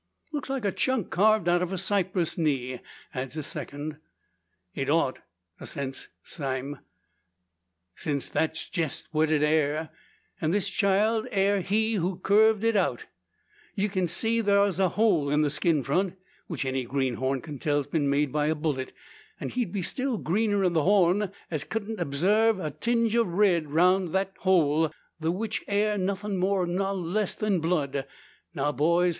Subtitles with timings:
[0.31, 2.79] "Looks like a chunk carved out of a cypress knee,"
[3.13, 3.97] adds a second.
[4.73, 5.19] "It ought,"
[5.59, 6.79] assents Sime,
[7.95, 9.89] "since that's jest what it air;
[10.41, 13.05] an' this child air he who curved it out.
[13.75, 16.15] Ye kin see thar's a hole in the skin front;
[16.47, 18.91] which any greenhorn may tell's been made by a bullet:
[19.39, 23.69] an' he'd be still greener in the horn as kedn't obsarve a tinge o' red
[23.71, 28.07] roun' thet hole, the which air nothin' more nor less than blood.
[28.55, 29.09] Now, boys!